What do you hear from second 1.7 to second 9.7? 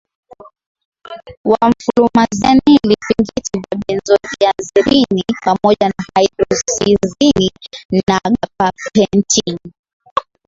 flumazenili pingiti vya benzodiazepini pamoja na haidrosizini na gabapentini